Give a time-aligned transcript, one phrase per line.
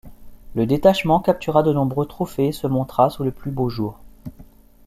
[0.55, 3.99] Le détachement captura de nombreux trophées et se montra sous le plus beau jour.